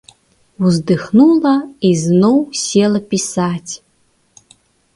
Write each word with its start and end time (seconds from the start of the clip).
Уздыхнула 0.69 1.51
і 1.89 1.93
зноў 2.05 2.37
села 2.65 2.99
пісаць. 3.15 3.73